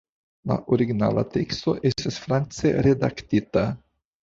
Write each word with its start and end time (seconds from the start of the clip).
La 0.51 0.55
originala 0.77 1.25
teksto 1.35 1.75
estas 1.91 2.19
france 2.25 2.75
redaktita. 2.89 3.71